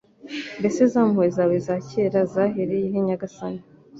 [0.59, 3.61] Mbese za mpuhwe zawe za kera zahereye he Nyagasani